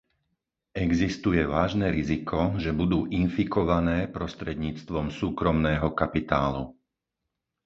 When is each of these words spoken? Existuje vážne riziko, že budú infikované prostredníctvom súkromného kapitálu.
Existuje 0.87 1.41
vážne 1.55 1.87
riziko, 1.97 2.39
že 2.63 2.71
budú 2.81 2.99
infikované 3.21 3.99
prostredníctvom 4.15 5.05
súkromného 5.19 5.87
kapitálu. 6.01 6.63